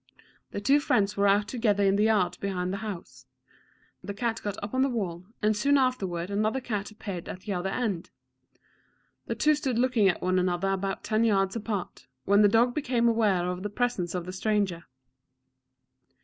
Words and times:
The 0.49 0.59
two 0.59 0.79
friends 0.79 1.15
were 1.15 1.27
out 1.27 1.47
together 1.47 1.83
in 1.83 1.95
the 1.95 2.05
yard 2.05 2.35
behind 2.41 2.73
the 2.73 2.77
house. 2.77 3.27
The 4.03 4.15
cat 4.15 4.41
got 4.43 4.57
up 4.63 4.73
on 4.73 4.83
a 4.83 4.89
wall, 4.89 5.27
and 5.43 5.55
soon 5.55 5.77
afterward 5.77 6.31
another 6.31 6.59
cat 6.59 6.89
appeared 6.89 7.29
at 7.29 7.41
the 7.41 7.53
other 7.53 7.69
end. 7.69 8.09
The 9.27 9.35
two 9.35 9.53
stood 9.53 9.77
looking 9.77 10.09
at 10.09 10.19
one 10.23 10.39
another 10.39 10.69
about 10.71 11.03
ten 11.03 11.23
yards 11.23 11.55
apart, 11.55 12.07
when 12.25 12.41
the 12.41 12.49
dog 12.49 12.73
became 12.73 13.07
aware 13.07 13.45
of 13.47 13.61
the 13.61 13.69
presence 13.69 14.15
of 14.15 14.25
the 14.25 14.33
stranger. 14.33 14.85